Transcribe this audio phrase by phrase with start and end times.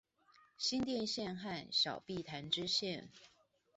[0.57, 3.09] 新店線和小碧潭支線